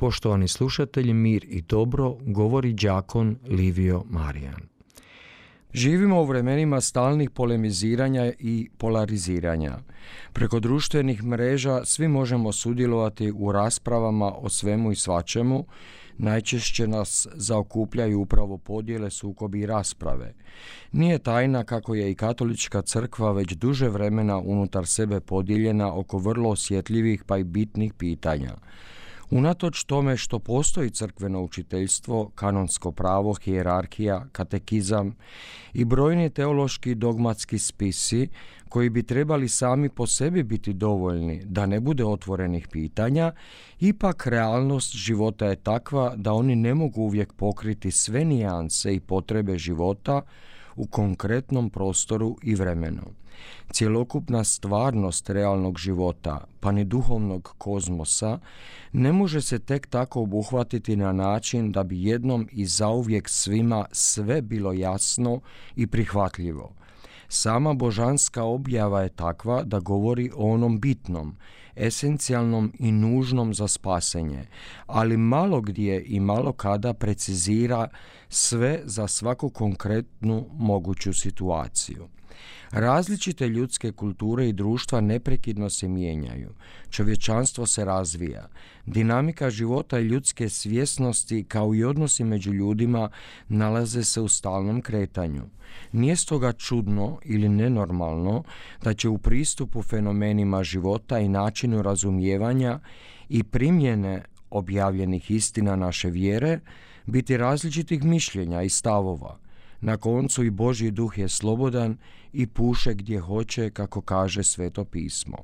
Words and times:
Poštovani 0.00 0.48
slušatelji, 0.48 1.14
mir 1.14 1.44
i 1.48 1.62
dobro, 1.62 2.16
govori 2.20 2.72
đakon 2.72 3.36
Livio 3.48 4.02
Marijan. 4.10 4.60
Živimo 5.72 6.20
u 6.20 6.24
vremenima 6.24 6.80
stalnih 6.80 7.30
polemiziranja 7.30 8.32
i 8.38 8.68
polariziranja. 8.78 9.78
Preko 10.32 10.60
društvenih 10.60 11.24
mreža 11.24 11.84
svi 11.84 12.08
možemo 12.08 12.52
sudjelovati 12.52 13.32
u 13.36 13.52
raspravama 13.52 14.32
o 14.32 14.48
svemu 14.48 14.92
i 14.92 14.96
svačemu, 14.96 15.64
najčešće 16.18 16.86
nas 16.86 17.28
zaokupljaju 17.34 18.20
upravo 18.20 18.58
podjele, 18.58 19.10
sukobi 19.10 19.60
i 19.60 19.66
rasprave. 19.66 20.34
Nije 20.92 21.18
tajna 21.18 21.64
kako 21.64 21.94
je 21.94 22.10
i 22.10 22.14
katolička 22.14 22.82
crkva 22.82 23.32
već 23.32 23.52
duže 23.52 23.88
vremena 23.88 24.38
unutar 24.38 24.86
sebe 24.86 25.20
podijeljena 25.20 25.94
oko 25.94 26.18
vrlo 26.18 26.50
osjetljivih 26.50 27.24
pa 27.24 27.38
i 27.38 27.44
bitnih 27.44 27.94
pitanja. 27.94 28.54
Unatoč 29.30 29.84
tome 29.84 30.16
što 30.16 30.38
postoji 30.38 30.90
crkveno 30.90 31.42
učiteljstvo, 31.42 32.30
kanonsko 32.34 32.92
pravo, 32.92 33.34
hijerarhija, 33.34 34.26
katekizam 34.32 35.16
i 35.72 35.84
brojni 35.84 36.30
teološki 36.30 36.94
dogmatski 36.94 37.58
spisi 37.58 38.28
koji 38.68 38.90
bi 38.90 39.02
trebali 39.02 39.48
sami 39.48 39.88
po 39.88 40.06
sebi 40.06 40.42
biti 40.42 40.72
dovoljni 40.72 41.42
da 41.44 41.66
ne 41.66 41.80
bude 41.80 42.04
otvorenih 42.04 42.68
pitanja, 42.68 43.32
ipak 43.80 44.26
realnost 44.26 44.96
života 44.96 45.46
je 45.46 45.56
takva 45.56 46.14
da 46.16 46.32
oni 46.32 46.56
ne 46.56 46.74
mogu 46.74 47.02
uvijek 47.02 47.32
pokriti 47.32 47.90
sve 47.90 48.24
nijanse 48.24 48.94
i 48.94 49.00
potrebe 49.00 49.58
života 49.58 50.22
u 50.80 50.86
konkretnom 50.86 51.70
prostoru 51.70 52.36
i 52.42 52.54
vremenu. 52.54 53.02
Cjelokupna 53.72 54.44
stvarnost 54.44 55.30
realnog 55.30 55.78
života, 55.78 56.44
pa 56.60 56.72
ni 56.72 56.84
duhovnog 56.84 57.54
kozmosa, 57.58 58.38
ne 58.92 59.12
može 59.12 59.40
se 59.40 59.58
tek 59.58 59.86
tako 59.86 60.22
obuhvatiti 60.22 60.96
na 60.96 61.12
način 61.12 61.72
da 61.72 61.82
bi 61.82 62.04
jednom 62.04 62.48
i 62.52 62.66
zauvijek 62.66 63.28
svima 63.28 63.86
sve 63.92 64.42
bilo 64.42 64.72
jasno 64.72 65.40
i 65.76 65.86
prihvatljivo. 65.86 66.72
Sama 67.32 67.74
božanska 67.74 68.44
objava 68.44 69.02
je 69.02 69.08
takva 69.08 69.62
da 69.62 69.80
govori 69.80 70.30
o 70.36 70.52
onom 70.52 70.80
bitnom, 70.80 71.36
esencijalnom 71.76 72.72
i 72.78 72.92
nužnom 72.92 73.54
za 73.54 73.68
spasenje, 73.68 74.44
ali 74.86 75.16
malo 75.16 75.60
gdje 75.60 76.04
i 76.06 76.20
malo 76.20 76.52
kada 76.52 76.94
precizira 76.94 77.88
sve 78.28 78.80
za 78.84 79.06
svaku 79.06 79.50
konkretnu 79.50 80.46
moguću 80.52 81.12
situaciju. 81.12 82.08
Različite 82.70 83.48
ljudske 83.48 83.92
kulture 83.92 84.48
i 84.48 84.52
društva 84.52 85.00
neprekidno 85.00 85.70
se 85.70 85.88
mijenjaju. 85.88 86.50
Čovječanstvo 86.90 87.66
se 87.66 87.84
razvija. 87.84 88.48
Dinamika 88.86 89.50
života 89.50 89.98
i 89.98 90.04
ljudske 90.04 90.48
svjesnosti 90.48 91.44
kao 91.44 91.74
i 91.74 91.84
odnosi 91.84 92.24
među 92.24 92.52
ljudima 92.52 93.10
nalaze 93.48 94.04
se 94.04 94.20
u 94.20 94.28
stalnom 94.28 94.82
kretanju. 94.82 95.42
Nije 95.92 96.16
stoga 96.16 96.52
čudno 96.52 97.18
ili 97.24 97.48
nenormalno 97.48 98.42
da 98.82 98.94
će 98.94 99.08
u 99.08 99.18
pristupu 99.18 99.82
fenomenima 99.82 100.62
života 100.62 101.18
i 101.18 101.28
načinu 101.28 101.82
razumijevanja 101.82 102.80
i 103.28 103.42
primjene 103.42 104.24
objavljenih 104.50 105.30
istina 105.30 105.76
naše 105.76 106.10
vjere 106.10 106.60
biti 107.06 107.36
različitih 107.36 108.04
mišljenja 108.04 108.62
i 108.62 108.68
stavova. 108.68 109.38
Na 109.80 109.96
koncu 109.96 110.44
i 110.44 110.50
Božji 110.50 110.90
duh 110.90 111.18
je 111.18 111.28
slobodan 111.28 111.96
i 112.32 112.46
puše 112.46 112.94
gdje 112.94 113.20
hoće, 113.20 113.70
kako 113.70 114.00
kaže 114.00 114.42
sveto 114.42 114.84
pismo. 114.84 115.36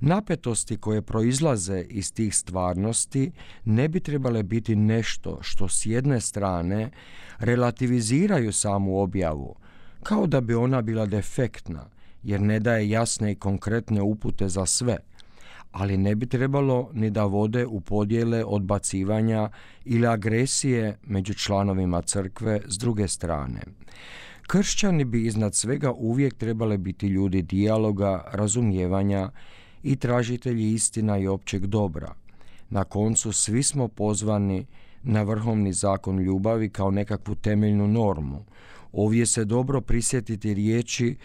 Napetosti 0.00 0.76
koje 0.76 1.02
proizlaze 1.02 1.84
iz 1.88 2.12
tih 2.12 2.36
stvarnosti 2.36 3.32
ne 3.64 3.88
bi 3.88 4.00
trebale 4.00 4.42
biti 4.42 4.76
nešto 4.76 5.38
što 5.42 5.68
s 5.68 5.86
jedne 5.86 6.20
strane 6.20 6.90
relativiziraju 7.38 8.52
samu 8.52 8.98
objavu, 8.98 9.56
kao 10.02 10.26
da 10.26 10.40
bi 10.40 10.54
ona 10.54 10.82
bila 10.82 11.06
defektna, 11.06 11.90
jer 12.22 12.40
ne 12.40 12.60
daje 12.60 12.90
jasne 12.90 13.32
i 13.32 13.34
konkretne 13.34 14.02
upute 14.02 14.48
za 14.48 14.66
sve– 14.66 14.96
ali 15.74 15.96
ne 15.96 16.14
bi 16.14 16.26
trebalo 16.26 16.90
ni 16.92 17.10
da 17.10 17.24
vode 17.24 17.66
u 17.66 17.80
podjele 17.80 18.44
odbacivanja 18.44 19.50
ili 19.84 20.06
agresije 20.06 20.98
među 21.06 21.34
članovima 21.34 22.02
crkve 22.02 22.60
s 22.66 22.78
druge 22.78 23.08
strane. 23.08 23.60
Kršćani 24.46 25.04
bi 25.04 25.26
iznad 25.26 25.54
svega 25.54 25.92
uvijek 25.92 26.34
trebale 26.34 26.78
biti 26.78 27.06
ljudi 27.06 27.42
dijaloga, 27.42 28.24
razumijevanja 28.32 29.30
i 29.82 29.96
tražitelji 29.96 30.72
istina 30.72 31.18
i 31.18 31.26
općeg 31.26 31.66
dobra. 31.66 32.14
Na 32.70 32.84
koncu 32.84 33.32
svi 33.32 33.62
smo 33.62 33.88
pozvani 33.88 34.66
na 35.02 35.22
vrhovni 35.22 35.72
zakon 35.72 36.18
ljubavi 36.18 36.70
kao 36.70 36.90
nekakvu 36.90 37.34
temeljnu 37.34 37.88
normu. 37.88 38.44
Ovdje 38.92 39.26
se 39.26 39.44
dobro 39.44 39.80
prisjetiti 39.80 40.54
riječi 40.54 41.16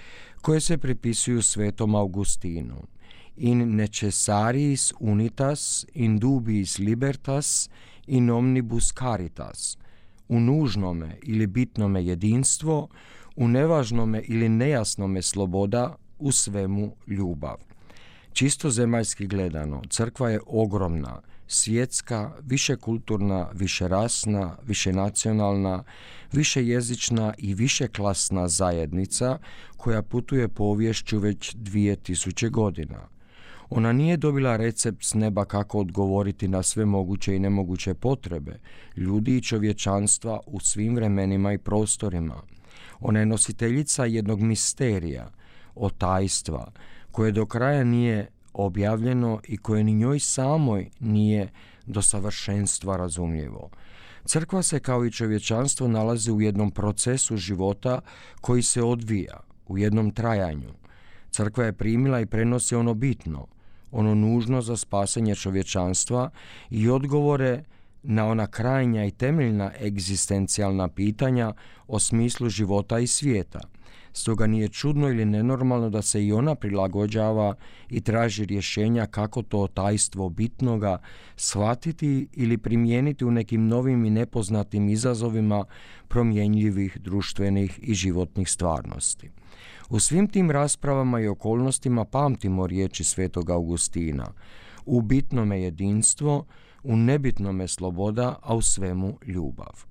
koje 0.41 0.59
se 0.59 0.77
pripisuju 0.77 1.41
svetom 1.41 1.95
Augustinu 1.95 2.75
in 3.39 3.75
necessaris 3.75 4.93
unitas, 4.99 5.85
in 5.93 6.19
dubiis 6.19 6.79
libertas, 6.79 7.69
in 8.07 8.29
omnibus 8.29 8.93
caritas. 8.93 9.77
U 10.27 10.39
nužnome 10.39 11.17
ili 11.23 11.47
bitnome 11.47 12.05
jedinstvo, 12.05 12.87
u 13.35 13.47
nevažnome 13.47 14.21
ili 14.27 14.49
nejasnome 14.49 15.21
sloboda, 15.21 15.95
u 16.19 16.31
svemu 16.31 16.95
ljubav. 17.07 17.55
Čisto 18.33 18.69
zemaljski 18.69 19.27
gledano, 19.27 19.81
crkva 19.89 20.29
je 20.29 20.39
ogromna, 20.47 21.21
svjetska, 21.47 22.31
višekulturna, 22.45 23.49
višerasna, 23.53 24.57
višenacionalna, 24.67 25.83
višejezična 26.31 27.33
i 27.37 27.53
višeklasna 27.53 28.47
zajednica 28.47 29.37
koja 29.77 30.01
putuje 30.01 30.47
povješću 30.47 31.19
već 31.19 31.53
dvije 31.55 31.95
tisuće 31.95 32.49
godina. 32.49 33.18
Ona 33.69 33.91
nije 33.91 34.17
dobila 34.17 34.57
recept 34.57 35.03
s 35.03 35.13
neba 35.13 35.45
kako 35.45 35.79
odgovoriti 35.79 36.47
na 36.47 36.63
sve 36.63 36.85
moguće 36.85 37.35
i 37.35 37.39
nemoguće 37.39 37.93
potrebe 37.93 38.59
ljudi 38.95 39.37
i 39.37 39.41
čovječanstva 39.41 40.39
u 40.45 40.59
svim 40.59 40.95
vremenima 40.95 41.53
i 41.53 41.57
prostorima. 41.57 42.41
Ona 42.99 43.19
je 43.19 43.25
nositeljica 43.25 44.05
jednog 44.05 44.41
misterija, 44.41 45.31
otajstva, 45.75 46.71
koje 47.11 47.31
do 47.31 47.45
kraja 47.45 47.83
nije 47.83 48.27
objavljeno 48.53 49.39
i 49.47 49.57
koje 49.57 49.83
ni 49.83 49.93
njoj 49.93 50.19
samoj 50.19 50.89
nije 50.99 51.49
do 51.85 52.01
savršenstva 52.01 52.97
razumljivo. 52.97 53.69
Crkva 54.25 54.63
se 54.63 54.79
kao 54.79 55.05
i 55.05 55.11
čovječanstvo 55.11 55.87
nalazi 55.87 56.31
u 56.31 56.41
jednom 56.41 56.71
procesu 56.71 57.37
života 57.37 58.01
koji 58.41 58.61
se 58.61 58.83
odvija, 58.83 59.39
u 59.67 59.77
jednom 59.77 60.11
trajanju. 60.11 60.73
Crkva 61.31 61.65
je 61.65 61.73
primila 61.73 62.19
i 62.19 62.25
prenosi 62.25 62.75
ono 62.75 62.93
bitno– 62.93 63.47
ono 63.91 64.15
nužno 64.15 64.61
za 64.61 64.77
spasanje 64.77 65.35
čovječanstva 65.35 66.29
i 66.69 66.89
odgovore 66.89 67.63
na 68.03 68.25
ona 68.25 68.47
krajnja 68.47 69.05
i 69.05 69.11
temeljna 69.11 69.71
egzistencijalna 69.81 70.87
pitanja 70.87 71.53
o 71.87 71.99
smislu 71.99 72.49
života 72.49 72.99
i 72.99 73.07
svijeta. 73.07 73.59
Stoga 74.13 74.47
nije 74.47 74.67
čudno 74.67 75.09
ili 75.09 75.25
nenormalno 75.25 75.89
da 75.89 76.01
se 76.01 76.25
i 76.25 76.33
ona 76.33 76.55
prilagođava 76.55 77.55
i 77.89 78.01
traži 78.01 78.45
rješenja 78.45 79.05
kako 79.05 79.41
to 79.41 79.67
tajstvo 79.67 80.29
bitnoga 80.29 80.97
shvatiti 81.35 82.27
ili 82.33 82.57
primijeniti 82.57 83.25
u 83.25 83.31
nekim 83.31 83.67
novim 83.67 84.05
i 84.05 84.09
nepoznatim 84.09 84.89
izazovima 84.89 85.65
promjenjivih 86.07 86.97
društvenih 87.01 87.79
i 87.81 87.93
životnih 87.93 88.49
stvarnosti. 88.49 89.29
U 89.89 89.99
svim 89.99 90.27
tim 90.27 90.51
raspravama 90.51 91.19
i 91.19 91.27
okolnostima 91.27 92.05
pamtimo 92.05 92.67
riječi 92.67 93.03
svetog 93.03 93.49
Augustina. 93.49 94.33
U 94.85 95.01
bitnome 95.01 95.61
jedinstvo, 95.61 96.45
u 96.83 96.95
nebitnome 96.95 97.67
sloboda, 97.67 98.35
a 98.41 98.55
u 98.55 98.61
svemu 98.61 99.17
ljubav. 99.25 99.88